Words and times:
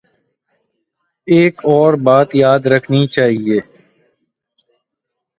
ایک 1.27 1.55
اور 1.71 1.91
بات 2.05 2.29
یاد 2.35 2.61
رکھنی 2.73 3.01
چاہیے۔ 3.15 3.57